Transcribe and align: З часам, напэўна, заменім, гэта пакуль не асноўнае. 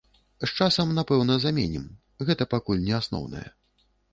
З 0.43 0.47
часам, 0.59 0.93
напэўна, 0.99 1.35
заменім, 1.45 1.85
гэта 2.31 2.49
пакуль 2.55 2.85
не 2.89 2.97
асноўнае. 3.03 3.45